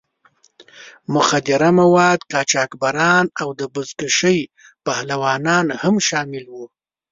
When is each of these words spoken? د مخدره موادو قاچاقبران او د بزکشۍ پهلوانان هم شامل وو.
د 1.05 1.07
مخدره 1.15 1.69
موادو 1.79 2.27
قاچاقبران 2.33 3.25
او 3.41 3.49
د 3.59 3.61
بزکشۍ 3.73 4.39
پهلوانان 4.85 5.65
هم 5.81 5.95
شامل 6.07 6.45
وو. 6.49 6.65